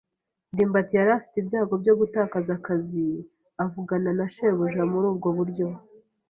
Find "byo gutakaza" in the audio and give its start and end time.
1.81-2.51